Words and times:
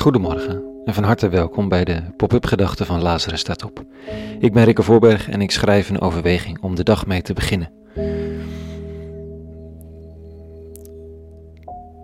Goedemorgen 0.00 0.82
en 0.84 0.94
van 0.94 1.04
harte 1.04 1.28
welkom 1.28 1.68
bij 1.68 1.84
de 1.84 2.02
Pop-up 2.16 2.46
Gedachten 2.46 2.86
van 2.86 3.02
Lazarus 3.02 3.40
staat 3.40 3.64
op. 3.64 3.84
Ik 4.38 4.52
ben 4.52 4.64
Rikke 4.64 4.82
Voorberg 4.82 5.28
en 5.28 5.40
ik 5.40 5.50
schrijf 5.50 5.90
een 5.90 6.00
overweging 6.00 6.62
om 6.62 6.74
de 6.74 6.82
dag 6.82 7.06
mee 7.06 7.22
te 7.22 7.32
beginnen. 7.32 7.70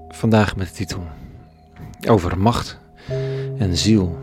Vandaag 0.08 0.56
met 0.56 0.68
de 0.68 0.74
titel 0.74 1.02
Over 2.08 2.38
macht 2.38 2.78
en 3.58 3.76
ziel. 3.76 4.18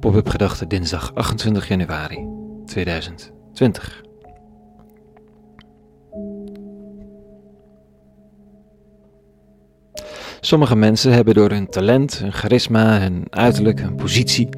Pop-up 0.00 0.28
Gedachten 0.28 0.68
dinsdag 0.68 1.14
28 1.14 1.68
januari 1.68 2.26
2020. 2.66 4.07
Sommige 10.48 10.76
mensen 10.76 11.12
hebben 11.12 11.34
door 11.34 11.50
hun 11.50 11.68
talent, 11.68 12.18
hun 12.18 12.32
charisma, 12.32 13.00
hun 13.00 13.26
uiterlijk, 13.30 13.80
hun 13.80 13.94
positie 13.94 14.48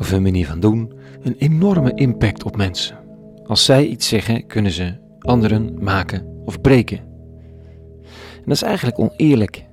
of 0.00 0.10
hun 0.10 0.22
manier 0.22 0.46
van 0.46 0.60
doen 0.60 0.92
een 1.22 1.34
enorme 1.38 1.94
impact 1.94 2.44
op 2.44 2.56
mensen. 2.56 2.98
Als 3.46 3.64
zij 3.64 3.86
iets 3.86 4.08
zeggen, 4.08 4.46
kunnen 4.46 4.72
ze 4.72 4.94
anderen 5.18 5.76
maken 5.80 6.42
of 6.44 6.60
breken. 6.60 6.98
En 6.98 8.42
dat 8.44 8.54
is 8.54 8.62
eigenlijk 8.62 8.98
oneerlijk, 8.98 9.64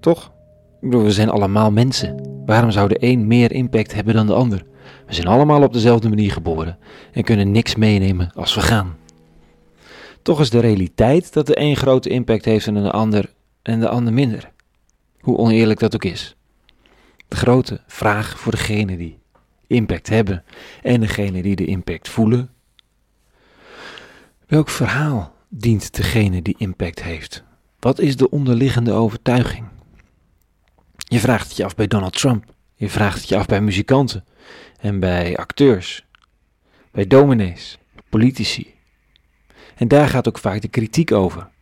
toch? 0.00 0.24
Ik 0.80 0.90
bedoel, 0.90 1.02
we 1.02 1.12
zijn 1.12 1.30
allemaal 1.30 1.70
mensen. 1.70 2.40
Waarom 2.46 2.70
zou 2.70 2.88
de 2.88 2.96
een 2.98 3.26
meer 3.26 3.52
impact 3.52 3.94
hebben 3.94 4.14
dan 4.14 4.26
de 4.26 4.34
ander? 4.34 4.64
We 5.06 5.14
zijn 5.14 5.26
allemaal 5.26 5.62
op 5.62 5.72
dezelfde 5.72 6.08
manier 6.08 6.32
geboren 6.32 6.78
en 7.12 7.24
kunnen 7.24 7.50
niks 7.50 7.74
meenemen 7.74 8.30
als 8.34 8.54
we 8.54 8.60
gaan. 8.60 8.96
Toch 10.22 10.40
is 10.40 10.50
de 10.50 10.60
realiteit 10.60 11.32
dat 11.32 11.46
de 11.46 11.60
een 11.60 11.76
grote 11.76 12.08
impact 12.08 12.44
heeft 12.44 12.66
en 12.66 12.74
de 12.74 12.90
ander 12.90 13.32
en 13.62 13.80
de 13.80 13.88
ander 13.88 14.12
minder 14.12 14.54
hoe 15.26 15.36
oneerlijk 15.36 15.80
dat 15.80 15.94
ook 15.94 16.04
is. 16.04 16.36
De 17.28 17.36
grote 17.36 17.80
vraag 17.86 18.38
voor 18.38 18.52
degene 18.52 18.96
die 18.96 19.18
impact 19.66 20.08
hebben 20.08 20.44
en 20.82 21.00
degene 21.00 21.42
die 21.42 21.56
de 21.56 21.64
impact 21.64 22.08
voelen. 22.08 22.50
Welk 24.46 24.68
verhaal 24.68 25.34
dient 25.48 25.94
degene 25.94 26.42
die 26.42 26.54
impact 26.58 27.02
heeft? 27.02 27.44
Wat 27.78 27.98
is 27.98 28.16
de 28.16 28.30
onderliggende 28.30 28.92
overtuiging? 28.92 29.68
Je 30.96 31.18
vraagt 31.18 31.48
het 31.48 31.56
je 31.56 31.64
af 31.64 31.74
bij 31.74 31.86
Donald 31.86 32.18
Trump. 32.18 32.44
Je 32.74 32.90
vraagt 32.90 33.20
het 33.20 33.28
je 33.28 33.36
af 33.36 33.46
bij 33.46 33.60
muzikanten 33.60 34.24
en 34.80 35.00
bij 35.00 35.36
acteurs, 35.36 36.06
bij 36.90 37.06
dominees, 37.06 37.78
politici. 38.08 38.74
En 39.76 39.88
daar 39.88 40.08
gaat 40.08 40.28
ook 40.28 40.38
vaak 40.38 40.60
de 40.60 40.68
kritiek 40.68 41.12
over 41.12 41.54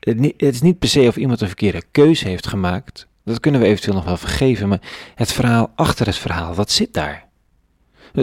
het, 0.00 0.34
is 0.36 0.60
niet 0.60 0.78
per 0.78 0.88
se 0.88 1.06
of 1.06 1.16
iemand 1.16 1.40
een 1.40 1.46
verkeerde 1.46 1.82
keuze 1.90 2.28
heeft 2.28 2.46
gemaakt. 2.46 3.06
Dat 3.24 3.40
kunnen 3.40 3.60
we 3.60 3.66
eventueel 3.66 3.94
nog 3.94 4.04
wel 4.04 4.16
vergeven, 4.16 4.68
maar 4.68 5.12
het 5.14 5.32
verhaal 5.32 5.72
achter 5.74 6.06
het 6.06 6.16
verhaal, 6.16 6.54
wat 6.54 6.70
zit 6.70 6.94
daar? 6.94 7.28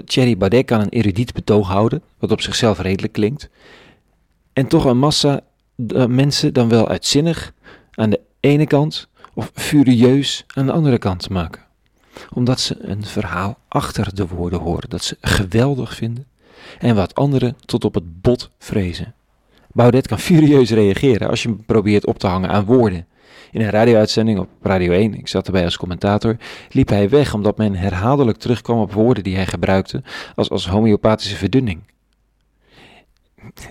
Thierry 0.05 0.38
Baudet 0.38 0.66
kan 0.66 0.81
een 0.81 0.89
erudiet 0.89 1.33
betoog 1.33 1.67
houden, 1.67 2.03
wat 2.20 2.31
op 2.31 2.42
zichzelf 2.42 2.80
redelijk 2.80 3.14
klinkt, 3.14 3.50
en 4.53 4.67
toch 4.67 4.86
een 4.86 4.98
massa 4.98 5.42
mensen 6.08 6.53
dan 6.53 6.70
wel 6.70 6.88
uitzinnig 6.88 7.53
aan 7.92 8.09
de 8.09 8.20
ene 8.39 8.67
kant 8.67 9.08
of 9.33 9.52
furieus 9.53 10.45
aan 10.53 10.66
de 10.66 10.72
andere 10.72 10.98
kant 10.98 11.30
maken. 11.30 11.66
Omdat 12.33 12.59
ze 12.59 12.75
een 12.80 13.05
verhaal 13.05 13.58
achter 13.67 14.16
de 14.16 14.28
woorden 14.28 14.59
horen, 14.59 14.89
dat 14.89 15.03
ze 15.03 15.17
geweldig 15.22 15.95
vinden 15.95 16.28
en 16.80 16.95
wat 16.95 17.16
anderen 17.16 17.55
tot 17.66 17.86
op 17.86 17.94
het 17.94 18.22
bot 18.22 18.50
vrezen. 18.59 19.14
Baudet 19.78 20.08
kan 20.08 20.20
furieus 20.28 20.70
reageren 20.70 21.30
als 21.30 21.44
je 21.44 21.50
hem 21.50 21.66
probeert 21.66 22.06
op 22.06 22.20
te 22.20 22.28
hangen 22.28 22.50
aan 22.50 22.66
woorden. 22.66 23.08
In 23.52 23.61
een 23.61 23.70
radio-uitzending 23.70 24.39
op 24.39 24.50
Radio 24.61 24.92
1, 24.92 25.14
ik 25.14 25.28
zat 25.28 25.45
erbij 25.45 25.64
als 25.64 25.78
commentator, 25.78 26.38
liep 26.70 26.89
hij 26.89 27.09
weg 27.09 27.33
omdat 27.33 27.58
men 27.58 27.75
herhaaldelijk 27.75 28.38
terugkwam 28.38 28.80
op 28.80 28.94
woorden 28.94 29.23
die 29.23 29.36
hij 29.36 29.45
gebruikte 29.45 30.03
als, 30.36 30.50
als 30.50 30.67
homeopathische 30.67 31.36
verdunning. 31.36 31.82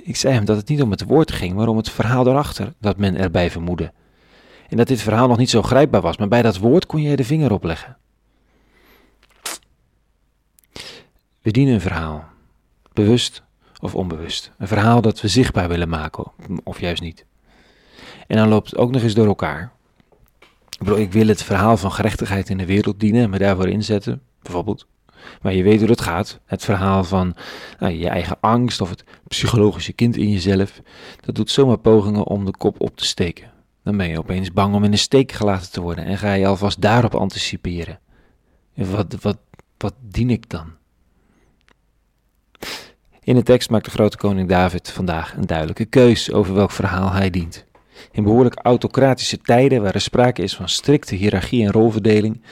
Ik 0.03 0.17
zei 0.17 0.35
hem 0.35 0.45
dat 0.45 0.57
het 0.57 0.69
niet 0.69 0.83
om 0.83 0.91
het 0.91 1.05
woord 1.05 1.33
ging, 1.33 1.55
maar 1.55 1.69
om 1.69 1.77
het 1.77 1.91
verhaal 1.91 2.25
daarachter 2.25 2.73
dat 2.81 2.97
men 2.97 3.17
erbij 3.17 3.51
vermoedde. 3.51 3.93
En 4.69 4.77
dat 4.77 4.89
dit 4.89 5.03
verhaal 5.03 5.29
nog 5.29 5.39
niet 5.39 5.51
zo 5.51 5.63
grijpbaar 5.63 6.01
was, 6.01 6.17
maar 6.17 6.29
bij 6.29 6.43
dat 6.43 6.59
woord 6.59 6.87
kon 6.87 7.03
je 7.03 7.17
de 7.17 7.25
vinger 7.25 7.53
opleggen. 7.53 7.97
We 11.43 11.51
dienen 11.51 11.75
een 11.75 11.81
verhaal, 11.81 12.25
bewust 12.93 13.46
of 13.81 13.95
onbewust. 13.95 14.53
Een 14.59 14.69
verhaal 14.69 15.01
dat 15.01 15.21
we 15.21 15.29
zichtbaar 15.29 15.69
willen 15.69 15.89
maken, 15.89 16.33
of 16.65 16.81
juist 16.81 17.03
niet. 17.03 17.25
En 18.27 18.37
dan 18.37 18.49
loopt 18.49 18.71
het 18.71 18.79
ook 18.79 18.91
nog 18.91 19.03
eens 19.03 19.15
door 19.15 19.27
elkaar. 19.27 19.73
Ik 20.97 21.13
wil 21.13 21.27
het 21.27 21.43
verhaal 21.43 21.77
van 21.77 21.93
gerechtigheid 21.93 22.49
in 22.49 22.59
de 22.59 22.67
wereld 22.67 23.01
dienen 23.01 23.23
en 23.23 23.31
me 23.31 23.39
daarvoor 23.39 23.69
inzetten, 23.69 24.23
bijvoorbeeld. 24.43 24.87
Maar 25.43 25.55
je 25.55 25.63
weet 25.63 25.81
hoe 25.81 25.91
het 25.91 26.01
gaat. 26.01 26.41
Het 26.45 26.65
verhaal 26.65 27.05
van 27.05 27.37
nou, 27.79 27.93
je 27.93 28.09
eigen 28.09 28.37
angst 28.41 28.81
of 28.81 28.91
het 28.91 29.05
psychologische 29.29 29.93
kind 29.93 30.17
in 30.17 30.31
jezelf. 30.31 30.81
Dat 31.21 31.35
doet 31.35 31.51
zomaar 31.51 31.79
pogingen 31.79 32.25
om 32.25 32.45
de 32.45 32.57
kop 32.57 32.81
op 32.81 32.97
te 32.97 33.05
steken. 33.05 33.51
Dan 33.83 33.97
ben 33.97 34.09
je 34.09 34.19
opeens 34.19 34.53
bang 34.53 34.75
om 34.75 34.85
in 34.85 34.91
de 34.91 34.97
steek 34.97 35.33
gelaten 35.33 35.71
te 35.71 35.81
worden 35.81 36.05
en 36.05 36.19
ga 36.19 36.33
je 36.33 36.47
alvast 36.47 36.81
daarop 36.81 37.15
anticiperen. 37.15 38.01
Wat, 38.75 39.17
wat, 39.21 39.39
wat 39.77 39.95
dien 40.01 40.31
ik 40.31 40.51
dan? 40.51 40.73
In 43.27 43.35
de 43.35 43.43
tekst 43.43 43.71
maakt 43.71 43.85
de 43.85 43.91
grote 43.91 44.17
koning 44.17 44.49
David 44.49 44.91
vandaag 44.91 45.35
een 45.37 45.47
duidelijke 45.47 45.85
keus 45.85 46.33
over 46.33 46.55
welk 46.55 46.71
verhaal 46.71 47.13
hij 47.13 47.31
dient. 47.31 47.65
In 48.13 48.23
behoorlijk 48.23 48.55
autocratische 48.63 49.39
tijden, 49.39 49.83
waar 49.83 49.95
er 49.95 50.01
sprake 50.01 50.43
is 50.43 50.57
van 50.57 50.69
strikte 50.69 51.15
hiërarchie 51.15 51.65
en 51.65 51.73
rolverdeling, 51.73 52.43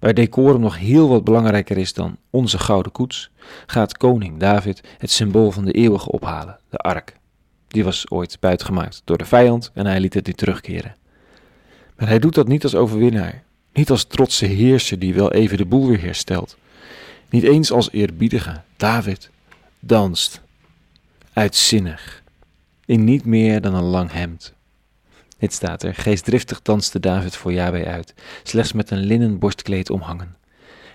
waar 0.00 0.14
decorum 0.14 0.60
nog 0.60 0.78
heel 0.78 1.08
wat 1.08 1.24
belangrijker 1.24 1.76
is 1.76 1.92
dan 1.92 2.16
onze 2.30 2.58
gouden 2.58 2.92
koets, 2.92 3.30
gaat 3.66 3.96
koning 3.96 4.38
David 4.38 4.80
het 4.98 5.10
symbool 5.10 5.50
van 5.50 5.64
de 5.64 5.72
eeuwige 5.72 6.10
ophalen, 6.10 6.58
de 6.70 6.78
ark. 6.78 7.16
Die 7.68 7.84
was 7.84 8.10
ooit 8.10 8.36
buitgemaakt 8.40 9.02
door 9.04 9.18
de 9.18 9.24
vijand 9.24 9.70
en 9.74 9.86
hij 9.86 10.00
liet 10.00 10.14
het 10.14 10.26
nu 10.26 10.32
terugkeren. 10.32 10.96
Maar 11.96 12.08
hij 12.08 12.18
doet 12.18 12.34
dat 12.34 12.48
niet 12.48 12.62
als 12.62 12.74
overwinnaar, 12.74 13.42
niet 13.72 13.90
als 13.90 14.04
trotse 14.04 14.46
heerser 14.46 14.98
die 14.98 15.14
wel 15.14 15.32
even 15.32 15.56
de 15.56 15.66
boel 15.66 15.86
weer 15.86 16.02
herstelt, 16.02 16.56
niet 17.30 17.44
eens 17.44 17.72
als 17.72 17.90
eerbiedige 17.90 18.60
David 18.76 19.30
danst, 19.84 20.42
uitzinnig, 21.32 22.22
in 22.84 23.04
niet 23.04 23.24
meer 23.24 23.60
dan 23.60 23.74
een 23.74 23.82
lang 23.82 24.12
hemd. 24.12 24.54
Dit 25.38 25.52
staat 25.52 25.82
er, 25.82 25.94
geestdriftig 25.94 26.62
danste 26.62 27.00
David 27.00 27.36
voor 27.36 27.52
Yahweh 27.52 27.86
uit, 27.86 28.14
slechts 28.42 28.72
met 28.72 28.90
een 28.90 28.98
linnen 28.98 29.38
borstkleed 29.38 29.90
omhangen. 29.90 30.36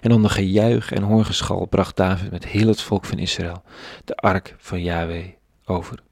En 0.01 0.11
onder 0.11 0.31
gejuich 0.31 0.91
en 0.91 1.03
hoorgeschal 1.03 1.65
bracht 1.65 1.95
David 1.95 2.31
met 2.31 2.45
heel 2.45 2.67
het 2.67 2.81
volk 2.81 3.05
van 3.05 3.17
Israël 3.17 3.63
de 4.05 4.15
ark 4.15 4.55
van 4.57 4.81
Yahweh 4.81 5.27
over. 5.65 6.03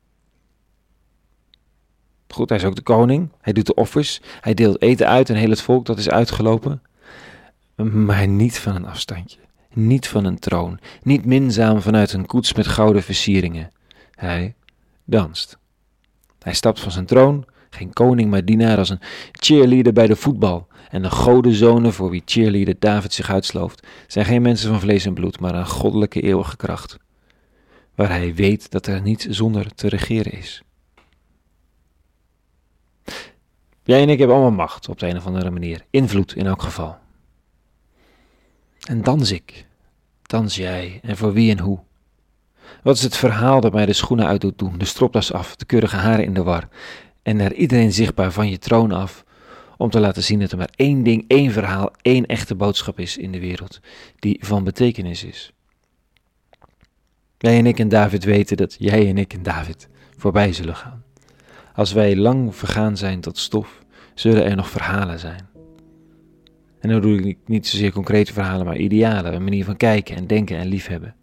Goed, 2.27 2.49
hij 2.49 2.57
is 2.57 2.63
ook 2.63 2.75
de 2.75 2.81
koning, 2.81 3.31
hij 3.41 3.53
doet 3.53 3.65
de 3.65 3.73
offers, 3.73 4.21
hij 4.41 4.53
deelt 4.53 4.81
eten 4.81 5.07
uit 5.07 5.29
en 5.29 5.35
heel 5.35 5.49
het 5.49 5.61
volk 5.61 5.85
dat 5.85 5.97
is 5.97 6.09
uitgelopen, 6.09 6.81
maar 7.75 8.27
niet 8.27 8.59
van 8.59 8.75
een 8.75 8.85
afstandje 8.85 9.44
niet 9.75 10.07
van 10.07 10.25
een 10.25 10.39
troon, 10.39 10.79
niet 11.03 11.25
minzaam 11.25 11.81
vanuit 11.81 12.13
een 12.13 12.25
koets 12.25 12.53
met 12.53 12.67
gouden 12.67 13.03
versieringen. 13.03 13.71
Hij 14.11 14.55
danst. 15.03 15.57
Hij 16.39 16.53
stapt 16.53 16.79
van 16.79 16.91
zijn 16.91 17.05
troon, 17.05 17.45
geen 17.69 17.93
koning 17.93 18.29
maar 18.29 18.45
dienaar 18.45 18.77
als 18.77 18.89
een 18.89 19.01
cheerleader 19.31 19.93
bij 19.93 20.07
de 20.07 20.15
voetbal. 20.15 20.67
En 20.89 21.01
de 21.01 21.09
godenzonen 21.09 21.93
voor 21.93 22.09
wie 22.09 22.21
cheerleader 22.25 22.75
David 22.79 23.13
zich 23.13 23.29
uitslooft, 23.29 23.87
zijn 24.07 24.25
geen 24.25 24.41
mensen 24.41 24.69
van 24.69 24.79
vlees 24.79 25.05
en 25.05 25.13
bloed, 25.13 25.39
maar 25.39 25.55
een 25.55 25.67
goddelijke 25.67 26.21
eeuwige 26.21 26.55
kracht. 26.55 26.97
Waar 27.95 28.09
hij 28.09 28.33
weet 28.35 28.71
dat 28.71 28.87
er 28.87 29.01
niet 29.01 29.27
zonder 29.29 29.75
te 29.75 29.87
regeren 29.87 30.31
is. 30.31 30.63
Jij 33.83 34.01
en 34.01 34.09
ik 34.09 34.17
hebben 34.17 34.35
allemaal 34.35 34.65
macht 34.65 34.89
op 34.89 34.99
de 34.99 35.07
een 35.07 35.17
of 35.17 35.25
andere 35.25 35.51
manier, 35.51 35.85
invloed 35.89 36.35
in 36.35 36.45
elk 36.45 36.61
geval. 36.61 36.97
En 38.85 39.01
dans 39.01 39.31
ik, 39.31 39.65
dans 40.21 40.55
jij, 40.55 40.99
en 41.03 41.17
voor 41.17 41.33
wie 41.33 41.51
en 41.51 41.59
hoe? 41.59 41.79
Wat 42.83 42.95
is 42.95 43.03
het 43.03 43.17
verhaal 43.17 43.61
dat 43.61 43.73
mij 43.73 43.85
de 43.85 43.93
schoenen 43.93 44.27
uit 44.27 44.41
doet 44.41 44.59
doen, 44.59 44.77
de 44.77 44.85
stropdas 44.85 45.33
af, 45.33 45.55
de 45.55 45.65
keurige 45.65 45.95
haren 45.95 46.25
in 46.25 46.33
de 46.33 46.43
war, 46.43 46.67
en 47.23 47.39
er 47.39 47.53
iedereen 47.53 47.93
zichtbaar 47.93 48.31
van 48.31 48.49
je 48.49 48.57
troon 48.57 48.91
af, 48.91 49.23
om 49.77 49.89
te 49.89 49.99
laten 49.99 50.23
zien 50.23 50.39
dat 50.39 50.51
er 50.51 50.57
maar 50.57 50.73
één 50.75 51.03
ding, 51.03 51.25
één 51.27 51.51
verhaal, 51.51 51.91
één 52.01 52.25
echte 52.25 52.55
boodschap 52.55 52.99
is 52.99 53.17
in 53.17 53.31
de 53.31 53.39
wereld, 53.39 53.79
die 54.19 54.37
van 54.41 54.63
betekenis 54.63 55.23
is. 55.23 55.51
Jij 57.37 57.57
en 57.57 57.65
ik 57.65 57.79
en 57.79 57.89
David 57.89 58.23
weten 58.23 58.57
dat 58.57 58.75
jij 58.79 59.09
en 59.09 59.17
ik 59.17 59.33
en 59.33 59.43
David 59.43 59.87
voorbij 60.17 60.53
zullen 60.53 60.75
gaan. 60.75 61.03
Als 61.73 61.93
wij 61.93 62.15
lang 62.15 62.55
vergaan 62.55 62.97
zijn 62.97 63.21
tot 63.21 63.37
stof, 63.37 63.79
zullen 64.13 64.45
er 64.45 64.55
nog 64.55 64.69
verhalen 64.69 65.19
zijn. 65.19 65.54
En 66.85 66.91
dan 66.91 67.01
doe 67.01 67.19
ik 67.19 67.37
niet 67.45 67.67
zozeer 67.67 67.91
concrete 67.91 68.33
verhalen, 68.33 68.65
maar 68.65 68.77
idealen, 68.77 69.33
een 69.33 69.43
manier 69.43 69.65
van 69.65 69.77
kijken 69.77 70.15
en 70.15 70.27
denken 70.27 70.57
en 70.57 70.67
liefhebben. 70.67 71.15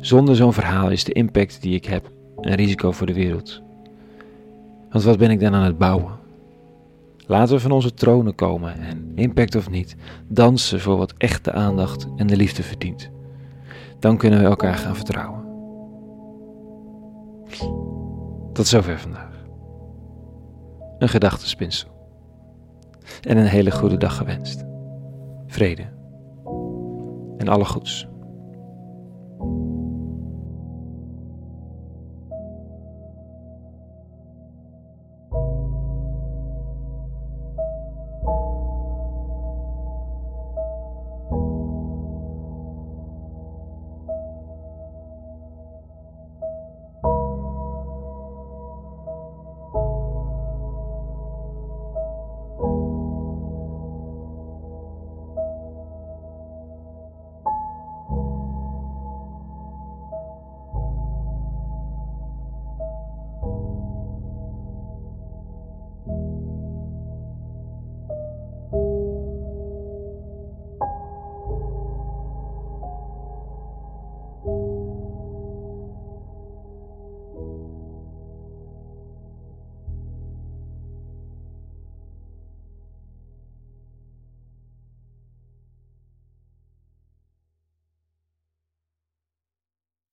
Zonder 0.00 0.36
zo'n 0.36 0.52
verhaal 0.52 0.90
is 0.90 1.04
de 1.04 1.12
impact 1.12 1.62
die 1.62 1.74
ik 1.74 1.84
heb 1.84 2.10
een 2.40 2.54
risico 2.54 2.92
voor 2.92 3.06
de 3.06 3.14
wereld. 3.14 3.62
Want 4.90 5.04
wat 5.04 5.18
ben 5.18 5.30
ik 5.30 5.40
dan 5.40 5.54
aan 5.54 5.64
het 5.64 5.78
bouwen? 5.78 6.12
Laten 7.26 7.54
we 7.54 7.60
van 7.60 7.70
onze 7.70 7.94
tronen 7.94 8.34
komen 8.34 8.74
en, 8.80 9.12
impact 9.14 9.54
of 9.54 9.70
niet, 9.70 9.96
dansen 10.28 10.80
voor 10.80 10.96
wat 10.96 11.14
echt 11.18 11.44
de 11.44 11.52
aandacht 11.52 12.06
en 12.16 12.26
de 12.26 12.36
liefde 12.36 12.62
verdient. 12.62 13.10
Dan 13.98 14.16
kunnen 14.16 14.40
we 14.40 14.44
elkaar 14.44 14.74
gaan 14.74 14.96
vertrouwen. 14.96 15.44
Tot 18.52 18.66
zover 18.66 18.98
vandaag. 18.98 19.44
Een 20.98 21.08
gedachtenspinsel 21.08 21.91
en 23.20 23.36
een 23.36 23.46
hele 23.46 23.70
goede 23.70 23.96
dag 23.96 24.16
gewenst. 24.16 24.64
Vrede 25.46 25.82
en 27.38 27.48
alle 27.48 27.64
goeds. 27.64 28.10